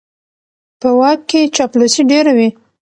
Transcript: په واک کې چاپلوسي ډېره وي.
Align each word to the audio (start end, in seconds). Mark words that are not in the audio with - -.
په 0.79 0.89
واک 0.99 1.19
کې 1.29 1.51
چاپلوسي 1.55 2.01
ډېره 2.11 2.31
وي. 2.37 2.49